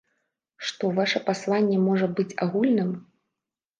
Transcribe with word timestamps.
Што 0.69 0.89
ваша 1.01 1.21
пасланне 1.29 1.77
можа 1.89 2.07
быць 2.21 2.29
агульным? 2.47 2.91